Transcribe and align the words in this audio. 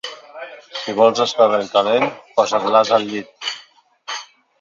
Si 0.77 0.93
vols 0.99 1.19
estar 1.25 1.45
ben 1.51 1.69
calent, 1.73 2.05
posa't 2.39 2.65
l'ase 2.77 2.95
al 2.97 3.05
llit. 3.11 3.53